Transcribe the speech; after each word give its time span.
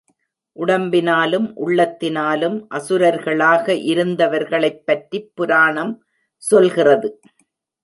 உடம்பினாலும், 0.53 1.53
உள்ளத்தினாலும் 1.57 2.67
அசுரர்களாக 2.69 3.73
இருந்தவர்களைப் 3.73 4.81
பற்றிப் 4.85 5.31
புராணம் 5.35 6.03
சொல்கிறது. 6.43 7.19